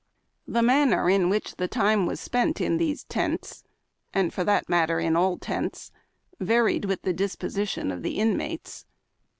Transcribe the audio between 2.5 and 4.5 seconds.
in these tents— and, for